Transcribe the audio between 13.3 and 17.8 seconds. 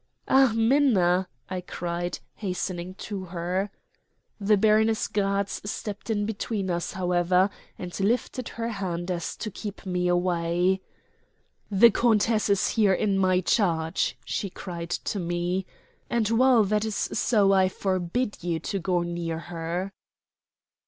charge," she cried to me; "and while that is so I